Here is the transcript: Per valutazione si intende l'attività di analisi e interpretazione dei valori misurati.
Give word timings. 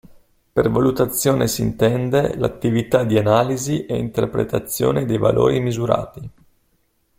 Per 0.53 0.67
valutazione 0.71 1.47
si 1.47 1.61
intende 1.61 2.35
l'attività 2.35 3.03
di 3.03 3.19
analisi 3.19 3.85
e 3.85 3.99
interpretazione 3.99 5.05
dei 5.05 5.19
valori 5.19 5.59
misurati. 5.59 6.29